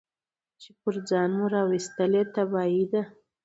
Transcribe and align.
چي 0.61 0.69
پر 0.79 0.95
ځان 1.09 1.29
مو 1.37 1.45
راوستلې 1.53 2.21
تباهي 2.35 2.83
ده 2.91 3.01